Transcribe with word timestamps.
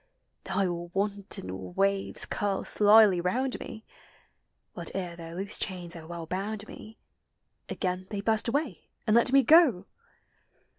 Thy 0.45 0.67
wanton 0.67 1.75
waves 1.75 2.25
curl 2.25 2.63
slyly 2.63 3.21
round 3.21 3.59
me; 3.59 3.85
But 4.73 4.89
ere 4.95 5.15
their 5.15 5.35
loose 5.35 5.59
chains 5.59 5.93
have 5.93 6.09
well 6.09 6.27
hound 6.31 6.67
me, 6.67 6.97
Again 7.69 8.07
they 8.09 8.21
burst 8.21 8.47
away 8.47 8.87
and 9.05 9.15
Id 9.15 9.31
me 9.31 9.43
go! 9.43 9.85